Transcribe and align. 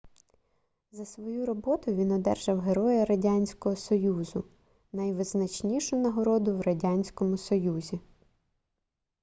за 0.91 1.05
свою 1.05 1.45
роботу 1.45 1.93
він 1.95 2.11
одержав 2.11 2.59
героя 2.59 3.05
радянського 3.05 3.75
союзу- 3.75 4.45
найвизначнішу 4.93 5.95
нагороду 5.97 6.57
в 6.57 6.61
радянському 6.61 7.37
союзі 7.37 7.99